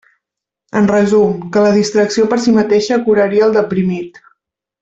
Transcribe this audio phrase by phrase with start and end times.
[0.79, 4.23] En resum, que la distracció per si mateixa curaria el deprimit.